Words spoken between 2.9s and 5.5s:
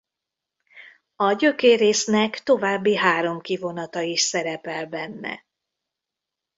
három kivonata is szerepel benne.